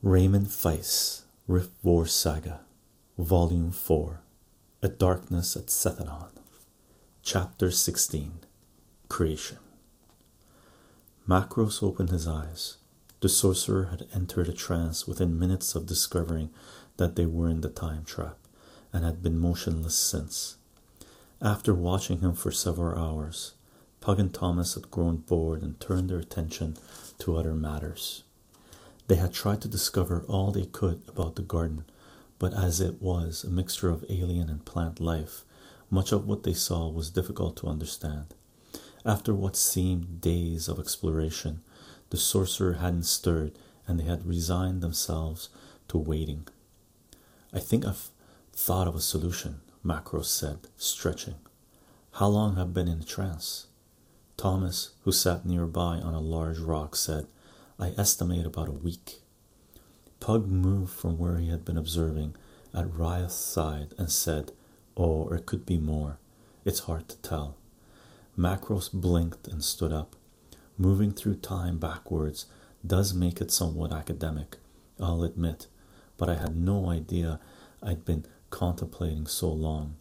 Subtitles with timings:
[0.00, 2.60] Raymond Feist, Rift War Saga,
[3.18, 4.20] Volume 4,
[4.80, 6.30] A Darkness at Sethanon,
[7.24, 8.38] Chapter 16
[9.08, 9.58] Creation.
[11.28, 12.76] Macros opened his eyes.
[13.22, 16.50] The sorcerer had entered a trance within minutes of discovering
[16.96, 18.38] that they were in the time trap
[18.92, 20.58] and had been motionless since.
[21.42, 23.54] After watching him for several hours,
[24.00, 26.76] Pug and Thomas had grown bored and turned their attention
[27.18, 28.22] to other matters.
[29.08, 31.84] They had tried to discover all they could about the garden,
[32.38, 35.44] but as it was a mixture of alien and plant life,
[35.90, 38.34] much of what they saw was difficult to understand.
[39.06, 41.62] After what seemed days of exploration,
[42.10, 45.48] the sorcerer hadn't stirred and they had resigned themselves
[45.88, 46.46] to waiting.
[47.50, 48.10] I think I've
[48.52, 51.36] thought of a solution, Macros said, stretching.
[52.12, 53.68] How long have been in trance?
[54.36, 57.26] Thomas, who sat nearby on a large rock, said,
[57.78, 59.22] I estimate about a week.
[60.18, 62.34] Pug moved from where he had been observing
[62.74, 64.50] at Ryath's side and said,
[64.96, 66.18] Oh, or it could be more.
[66.64, 67.56] It's hard to tell.
[68.36, 70.16] Macros blinked and stood up.
[70.76, 72.46] Moving through time backwards
[72.84, 74.56] does make it somewhat academic,
[75.00, 75.66] I'll admit,
[76.16, 77.38] but I had no idea
[77.82, 79.96] I'd been contemplating so long.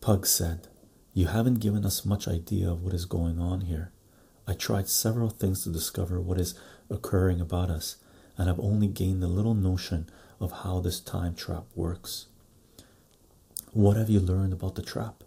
[0.00, 0.68] Pug said,
[1.12, 3.90] You haven't given us much idea of what is going on here.
[4.46, 6.54] I tried several things to discover what is
[6.90, 7.96] occurring about us,
[8.36, 10.08] and have only gained a little notion
[10.40, 12.26] of how this time trap works.
[13.72, 15.24] What have you learned about the trap?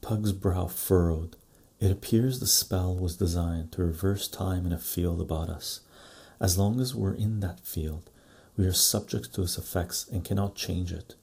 [0.00, 1.36] Pug's brow furrowed.
[1.80, 5.80] It appears the spell was designed to reverse time in a field about us.
[6.40, 8.10] As long as we're in that field,
[8.56, 11.14] we are subject to its effects and cannot change it.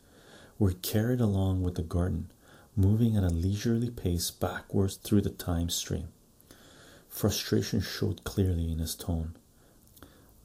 [0.57, 2.31] We're carried along with the garden,
[2.75, 6.07] moving at a leisurely pace backwards through the time stream.
[7.15, 9.35] Frustration showed clearly in his tone.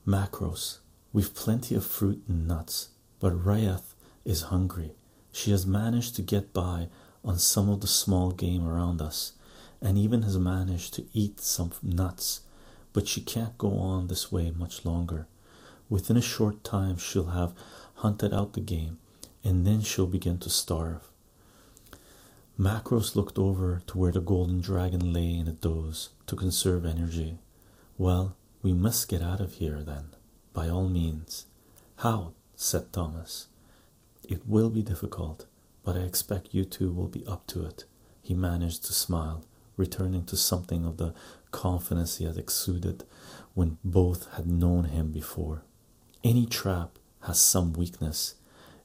[0.06, 0.78] Macros,
[1.12, 4.92] we've plenty of fruit and nuts, but Ryath is hungry.
[5.32, 6.86] She has managed to get by
[7.24, 9.32] on some of the small game around us,
[9.82, 12.42] and even has managed to eat some nuts,
[12.92, 15.26] but she can't go on this way much longer.
[15.88, 17.52] Within a short time, she'll have
[17.96, 18.98] hunted out the game,
[19.42, 21.10] and then she'll begin to starve.
[22.60, 27.38] Macros looked over to where the golden dragon lay in a doze to conserve energy.
[27.96, 30.10] Well, we must get out of here then,
[30.52, 31.46] by all means.
[31.96, 32.34] How?
[32.56, 33.46] said Thomas.
[34.28, 35.46] It will be difficult,
[35.82, 37.84] but I expect you two will be up to it.
[38.20, 39.42] He managed to smile,
[39.78, 41.14] returning to something of the
[41.52, 43.04] confidence he had exuded
[43.54, 45.62] when both had known him before.
[46.22, 48.34] Any trap has some weakness,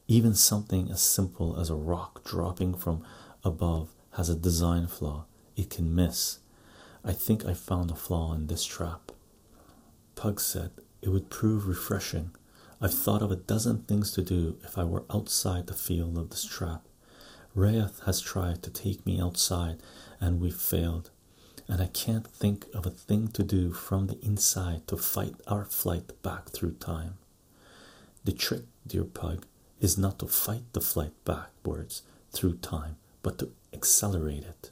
[0.07, 3.03] even something as simple as a rock dropping from
[3.45, 5.25] above has a design flaw.
[5.55, 6.39] It can miss.
[7.03, 9.11] I think I found a flaw in this trap.
[10.15, 12.31] Pug said it would prove refreshing.
[12.81, 16.29] I've thought of a dozen things to do if I were outside the field of
[16.29, 16.85] this trap.
[17.55, 19.77] Ryath has tried to take me outside
[20.19, 21.09] and we've failed,
[21.67, 25.63] and I can't think of a thing to do from the inside to fight our
[25.65, 27.17] flight back through time.
[28.25, 29.45] The trick, dear Pug,
[29.79, 32.01] is not to fight the flight backwards
[32.31, 34.69] through time, but to accelerate it.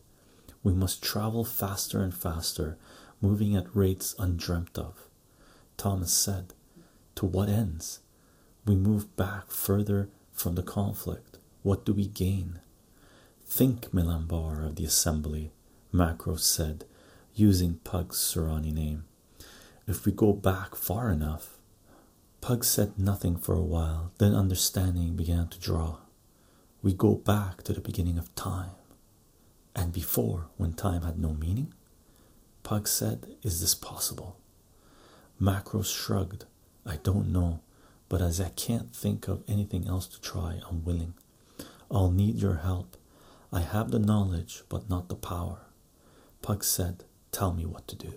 [0.61, 2.77] We must travel faster and faster,
[3.19, 5.07] moving at rates undreamt of.
[5.75, 6.53] Thomas said,
[7.15, 8.01] To what ends?
[8.63, 11.39] We move back further from the conflict.
[11.63, 12.59] What do we gain?
[13.43, 15.51] Think, Milamber of the assembly,
[15.91, 16.85] Macros said,
[17.33, 19.05] using Pug's Tsurani name.
[19.87, 21.57] If we go back far enough.
[22.39, 26.02] Pug said nothing for a while, then understanding began to draw.
[26.83, 28.71] We go back to the beginning of time.
[29.73, 31.73] And before, when time had no meaning?
[32.61, 34.37] Pug said, Is this possible?
[35.41, 36.43] Macros shrugged.
[36.85, 37.61] I don't know,
[38.09, 41.13] but as I can't think of anything else to try, I'm willing.
[41.89, 42.97] I'll need your help.
[43.53, 45.61] I have the knowledge, but not the power.
[46.41, 48.15] Pug said, Tell me what to do.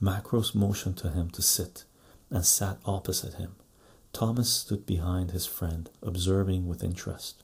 [0.00, 1.82] Macros motioned to him to sit
[2.30, 3.56] and sat opposite him.
[4.12, 7.42] Thomas stood behind his friend, observing with interest.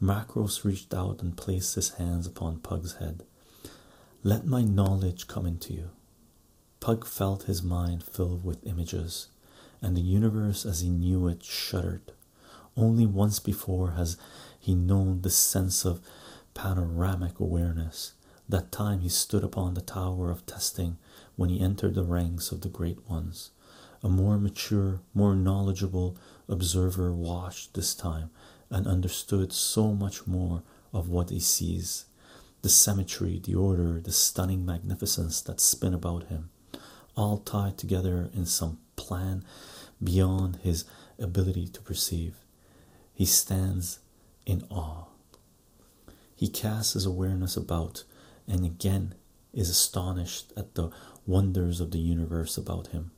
[0.00, 3.24] Macros reached out and placed his hands upon Pug's head.
[4.22, 5.90] Let my knowledge come into you.
[6.80, 9.28] Pug felt his mind filled with images,
[9.82, 12.12] and the universe as he knew it shuddered.
[12.76, 14.16] Only once before has
[14.58, 16.00] he known the sense of
[16.54, 18.12] panoramic awareness.
[18.48, 20.98] That time he stood upon the tower of testing
[21.36, 23.50] when he entered the ranks of the great ones.
[24.02, 26.16] A more mature, more knowledgeable
[26.48, 28.30] observer watched this time
[28.70, 30.62] and understood so much more
[30.92, 32.06] of what he sees
[32.62, 36.50] the symmetry, the order, the stunning magnificence that spin about him,
[37.16, 39.44] all tied together in some plan
[40.02, 40.84] beyond his
[41.18, 42.34] ability to perceive.
[43.14, 44.00] He stands
[44.46, 45.04] in awe.
[46.34, 48.02] He casts his awareness about
[48.48, 49.14] and again
[49.52, 50.90] is astonished at the
[51.26, 53.10] wonders of the universe about him.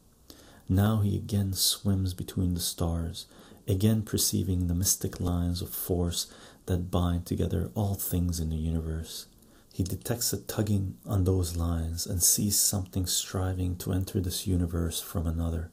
[0.68, 3.26] Now he again swims between the stars,
[3.66, 6.30] again perceiving the mystic lines of force
[6.66, 9.26] that bind together all things in the universe.
[9.72, 15.00] He detects a tugging on those lines and sees something striving to enter this universe
[15.00, 15.70] from another.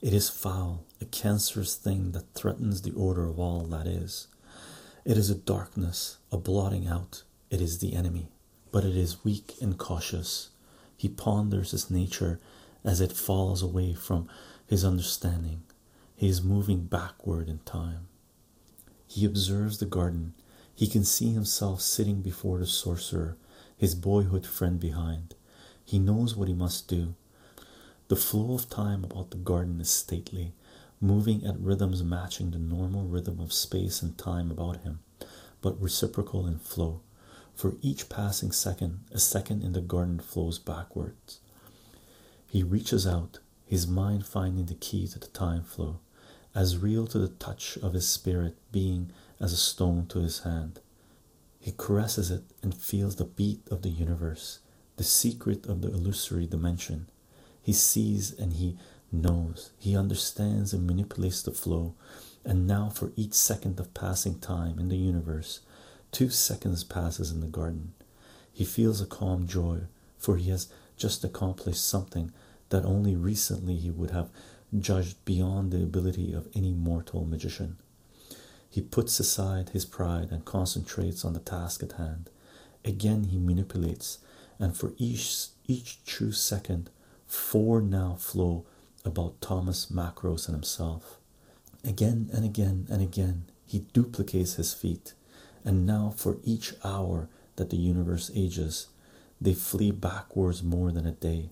[0.00, 4.28] It is foul, a cancerous thing that threatens the order of all that is.
[5.04, 7.24] It is a darkness, a blotting out.
[7.50, 8.28] It is the enemy,
[8.70, 10.50] but it is weak and cautious.
[10.96, 12.40] He ponders its nature
[12.84, 14.28] as it falls away from
[14.66, 15.62] his understanding.
[16.16, 18.08] He is moving backward in time.
[19.06, 20.34] He observes the garden.
[20.74, 23.36] He can see himself sitting before the sorcerer,
[23.76, 25.34] his boyhood friend behind.
[25.84, 27.14] He knows what he must do.
[28.08, 30.52] The flow of time about the garden is stately,
[31.00, 35.00] moving at rhythms matching the normal rhythm of space and time about him,
[35.60, 37.00] but reciprocal in flow.
[37.54, 41.40] For each passing second, a second in the garden flows backwards.
[42.52, 46.00] He reaches out, his mind finding the key to the time flow
[46.54, 49.10] as real to the touch of his spirit being
[49.40, 50.78] as a stone to his hand.
[51.58, 54.58] He caresses it and feels the beat of the universe,
[54.98, 57.08] the secret of the illusory dimension.
[57.62, 58.76] He sees and he
[59.10, 61.94] knows, he understands and manipulates the flow.
[62.44, 65.60] And now, for each second of passing time in the universe,
[66.10, 67.94] two seconds passes in the garden.
[68.52, 69.84] He feels a calm joy,
[70.18, 72.32] for he has just accomplished something
[72.68, 74.30] that only recently he would have
[74.78, 77.76] judged beyond the ability of any mortal magician.
[78.70, 82.30] He puts aside his pride and concentrates on the task at hand.
[82.84, 84.18] Again he manipulates,
[84.58, 86.90] and for each each true second,
[87.26, 88.64] four now flow
[89.04, 91.18] about Thomas Macros and himself.
[91.84, 95.14] Again and again and again he duplicates his feat,
[95.64, 98.88] and now for each hour that the universe ages,
[99.42, 101.50] they flee backwards more than a day.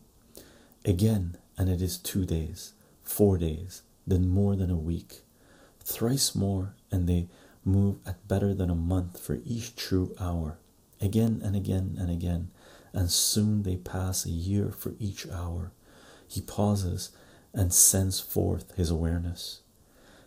[0.85, 2.73] Again, and it is two days
[3.11, 5.23] four days, then more than a week,
[5.83, 7.27] thrice more, and they
[7.65, 10.59] move at better than a month for each true hour,
[11.01, 12.51] again and again and again,
[12.93, 15.73] and soon they pass a year for each hour.
[16.27, 17.11] He pauses
[17.53, 19.61] and sends forth his awareness.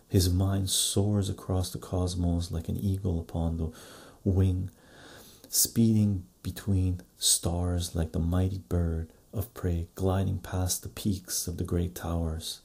[0.10, 3.72] His mind soars across the cosmos like an eagle upon the
[4.24, 4.70] wing,
[5.48, 11.64] speeding between stars like the mighty bird of prey gliding past the peaks of the
[11.64, 12.62] great towers.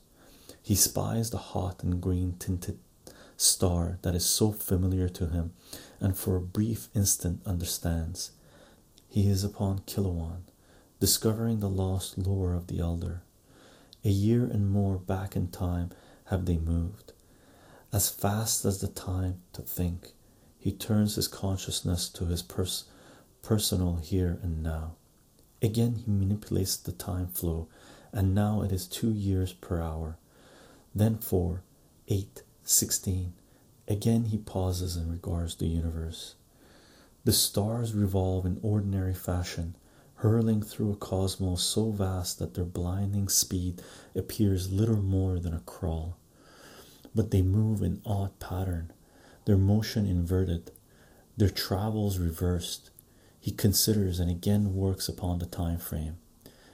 [0.62, 2.78] He spies the hot and green tinted
[3.38, 5.52] star that is so familiar to him,
[6.00, 8.32] and for a brief instant understands.
[9.08, 10.42] He is upon Kelewan,
[11.00, 13.22] discovering the lost lore of the elder.
[14.04, 15.90] A year and more back in time
[16.26, 17.12] have they moved.
[17.92, 20.12] As fast as the time to think,
[20.58, 22.84] he turns his consciousness to his pers
[23.48, 24.94] personal here and now.
[25.62, 27.66] Again, he manipulates the time flow,
[28.12, 30.18] and now it is two years per hour
[30.94, 31.62] then four,
[32.08, 33.32] eight, sixteen.
[33.86, 36.34] Again he pauses and regards the universe.
[37.24, 39.76] The stars revolve in ordinary fashion,
[40.16, 43.80] hurling through a cosmos so vast that their blinding speed
[44.14, 46.18] appears little more than a crawl.
[47.14, 48.92] But they move in odd pattern,
[49.46, 50.70] their motion inverted,
[51.36, 52.90] their travels reversed.
[53.40, 56.18] He considers and again works upon the time frame.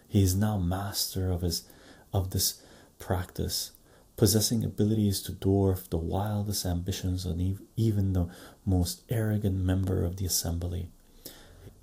[0.08, 1.68] He is now master of his
[2.12, 2.62] of this
[2.98, 3.72] practice
[4.16, 7.40] possessing abilities to dwarf the wildest ambitions of
[7.76, 8.28] even the
[8.64, 10.88] most arrogant member of the assembly.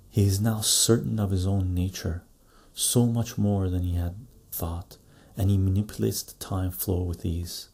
[0.08, 2.22] He is now certain of his own nature,
[2.74, 4.14] so much more than he had
[4.50, 4.96] thought,
[5.36, 7.68] and he manipulates the time flow with ease.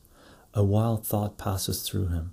[0.54, 2.32] A wild thought passes through him.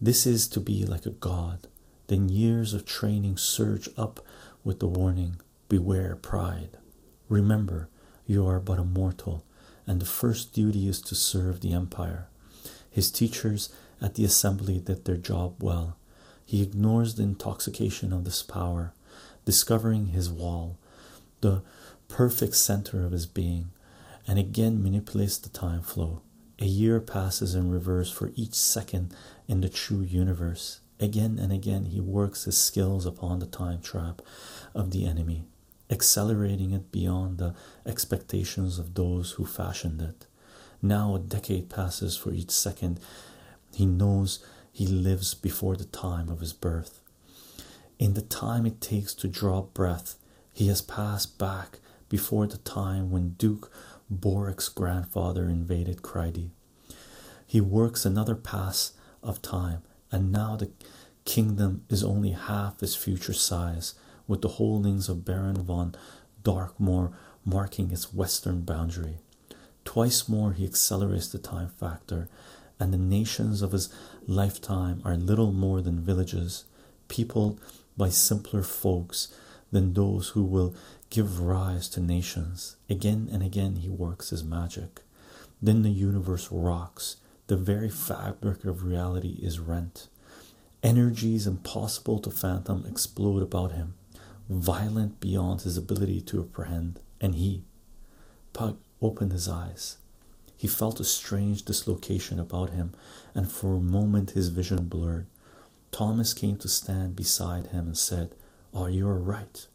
[0.00, 1.66] This is to be like a god.
[2.06, 4.24] Then years of training surge up
[4.62, 5.36] with the warning
[5.68, 6.76] Beware pride.
[7.28, 7.88] Remember,
[8.26, 9.44] you are but a mortal
[9.86, 12.28] and the first duty is to serve the empire.
[12.90, 13.70] His teachers
[14.00, 15.96] at the assembly did their job well.
[16.44, 18.92] He ignores the intoxication of this power,
[19.44, 20.78] discovering his wall,
[21.40, 21.62] the
[22.08, 23.70] perfect center of his being,
[24.26, 26.22] and again manipulates the time flow.
[26.60, 29.14] A year passes in reverse for each second
[29.48, 30.80] in the true universe.
[31.00, 34.22] Again and again, he works his skills upon the time trap
[34.74, 35.44] of the enemy
[35.90, 37.54] accelerating it beyond the
[37.86, 40.26] expectations of those who fashioned it.
[40.82, 43.00] Now a decade passes for each second.
[43.74, 47.00] He knows he lives before the time of his birth.
[47.98, 50.16] In the time it takes to draw breath,
[50.52, 53.72] he has passed back before the time when Duke
[54.10, 56.50] Borric's grandfather invaded Crydee.
[57.46, 59.82] He works another pass of time,
[60.14, 60.70] and now the
[61.24, 63.94] kingdom is only half its future size,
[64.28, 65.92] with the holdings of Baron von
[66.44, 67.12] Darkmoor
[67.44, 69.18] marking its western boundary.
[69.84, 72.28] Twice more he accelerates the time factor,
[72.78, 73.92] and the nations of his
[74.28, 76.64] lifetime are little more than villages,
[77.08, 77.60] peopled
[77.96, 79.34] by simpler folks
[79.72, 80.76] than those who will
[81.10, 82.76] give rise to nations.
[82.88, 85.00] Again and again he works his magic.
[85.60, 87.16] Then the universe rocks,
[87.46, 90.08] the very fabric of reality is rent.
[90.82, 93.94] Energies impossible to fathom explode about him,
[94.48, 97.62] violent beyond his ability to apprehend, and he,
[98.52, 99.98] Pug, opened his eyes.
[100.56, 102.92] He felt a strange dislocation about him,
[103.34, 105.26] and for a moment his vision blurred.
[105.90, 108.34] Thomas came to stand beside him and said,
[108.72, 109.66] Are you all right?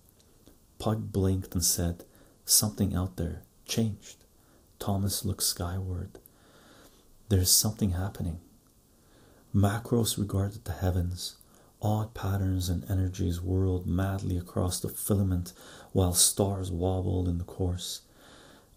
[0.79, 2.03] Pug blinked and said,
[2.45, 4.25] Something out there changed.
[4.79, 6.17] Thomas looked skyward.
[7.29, 8.39] There's something happening.
[9.55, 11.37] Macros regarded the heavens.
[11.79, 15.53] Odd patterns and energies whirled madly across the filament
[15.91, 18.01] while stars wobbled in the course.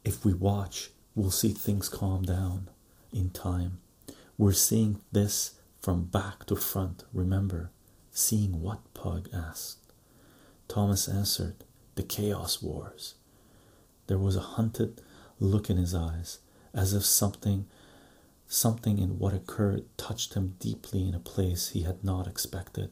[0.05, 2.69] If we watch, we'll see things calm down
[3.11, 3.79] in time.
[4.37, 7.71] We're seeing this from back to front, remember.
[8.11, 8.81] Seeing what?
[8.93, 9.93] Pug asked.
[10.69, 13.15] Thomas answered, The Chaos Wars.
[14.09, 15.01] There was a hunted
[15.41, 16.41] look in his eyes,
[16.75, 17.67] as if something
[18.53, 22.91] something in what occurred touched him deeply in a place he had not expected.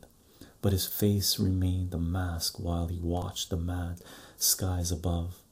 [0.63, 4.01] But his face remained a mask while he watched the mad
[4.39, 5.43] skies above.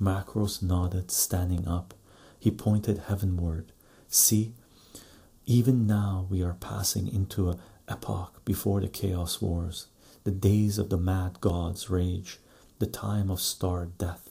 [0.00, 1.94] Macros nodded, standing up.
[2.38, 3.72] He pointed heavenward.
[4.08, 4.52] See,
[5.46, 9.86] even now we are passing into a epoch before the chaos wars,
[10.24, 12.38] the days of the mad god's rage,
[12.80, 14.30] the time of star death,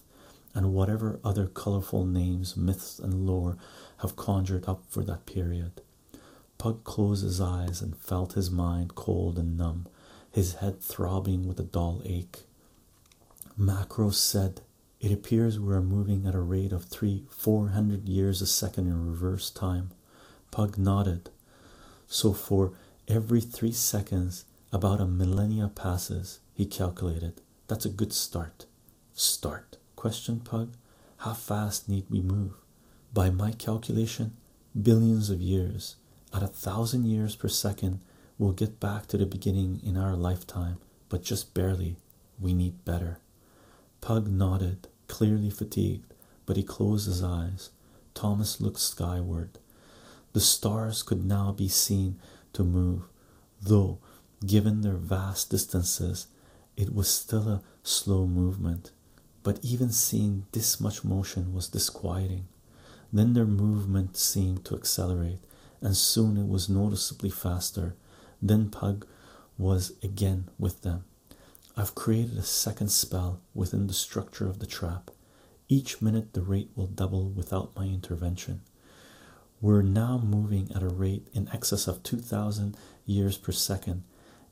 [0.56, 3.58] and whatever other colorful names myths and lore
[3.98, 5.82] have conjured up for that period.
[6.58, 9.86] Pug closed his eyes and felt his mind cold and numb,
[10.32, 12.46] his head throbbing with a dull ache.
[13.60, 14.62] Macros said,
[15.00, 18.88] It appears we are moving at a rate of three, four hundred years a second
[18.88, 19.92] in reverse time.
[20.52, 21.30] Pug nodded.
[22.08, 22.74] So for
[23.08, 27.42] every three seconds, about a millennia passes, he calculated.
[27.68, 28.66] That's a good start.
[29.14, 29.78] Start?
[29.96, 30.74] Questioned Pug.
[31.18, 32.54] How fast need we move?
[33.14, 34.36] By my calculation,
[34.80, 35.96] billions of years.
[36.34, 38.02] At a thousand years per second,
[38.38, 40.78] we'll get back to the beginning in our lifetime,
[41.10, 41.96] but just barely.
[42.40, 43.20] We need better.
[44.02, 46.14] Pug nodded, clearly fatigued,
[46.46, 47.70] but he closed his eyes.
[48.14, 49.58] Thomas looked skyward.
[50.34, 52.20] The stars could now be seen
[52.54, 53.04] to move,
[53.62, 54.00] though,
[54.46, 56.28] given their vast distances,
[56.76, 58.92] it was still a slow movement.
[59.46, 62.48] But even seeing this much motion was disquieting.
[63.14, 65.38] Then their movement seemed to accelerate,
[65.82, 67.96] and soon it was noticeably faster.
[68.42, 69.06] Then Pug
[69.56, 71.06] was again with them.
[71.78, 75.12] I've created a second spell within the structure of the trap.
[75.70, 78.62] Each minute the rate will double without my intervention.
[79.62, 82.76] We're now moving at a rate in excess of 2000
[83.06, 84.06] years per second.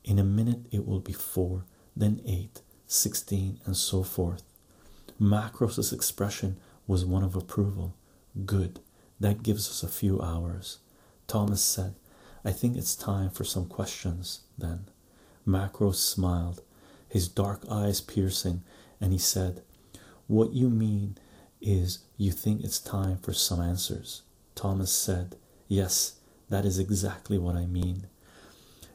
[0.04, 1.64] In a minute, it will be 4,
[1.96, 4.44] then 8, 16, and so forth.
[5.20, 6.56] Macros's expression
[6.86, 7.94] was one of approval.
[8.44, 8.80] Good,
[9.20, 10.78] that gives us a few hours.
[11.26, 11.94] Thomas said,
[12.44, 14.86] I think it's time for some questions then.
[15.46, 16.62] Macros smiled,
[17.08, 18.62] his dark eyes piercing,
[19.00, 19.62] and he said,
[20.26, 21.16] What you mean
[21.60, 24.22] is you think it's time for some answers.
[24.54, 25.36] Thomas said,
[25.68, 26.18] Yes,
[26.50, 28.06] that is exactly what I mean.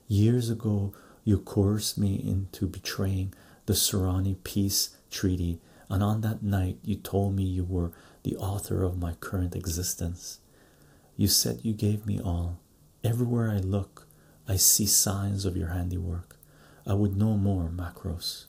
[0.07, 3.33] Years ago, you coerced me into betraying
[3.65, 5.59] the Tsurani peace treaty,
[5.89, 7.91] and on that night, you told me you were
[8.23, 10.39] the author of my current existence.
[11.17, 12.59] You said you gave me all.
[13.03, 14.07] Everywhere I look,
[14.47, 16.37] I see signs of your handiwork.
[16.85, 18.45] I would know more, Macros.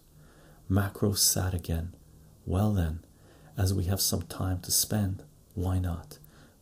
[0.71, 1.95] Macros sat again.
[2.47, 3.01] Well, then,
[3.57, 5.23] as we have some time to spend,
[5.55, 6.19] why not?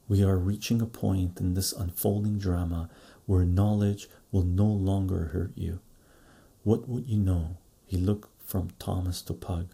[0.09, 2.89] We are reaching a point in this unfolding drama
[3.27, 5.81] where knowledge will no longer hurt you.
[6.63, 7.59] What would you know?
[7.87, 9.69] He looked from Thomas to Pug.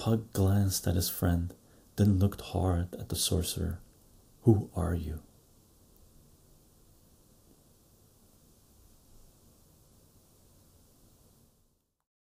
[0.00, 1.52] Pug glanced at his friend,
[1.96, 3.80] then looked hard at the sorcerer.
[4.44, 5.20] Who are you?